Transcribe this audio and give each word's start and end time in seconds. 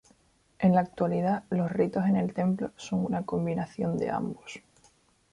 En 0.57 0.73
la 0.73 0.79
actualidad, 0.81 1.43
los 1.51 1.71
ritos 1.71 2.05
en 2.07 2.15
el 2.15 2.33
templo 2.33 2.71
son 2.75 3.05
una 3.05 3.23
combinación 3.23 3.99
de 3.99 4.09
ambos. 4.09 4.63